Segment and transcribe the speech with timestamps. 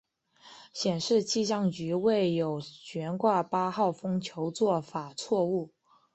[0.73, 5.71] 显示气象局未有悬挂八号风球做法错误。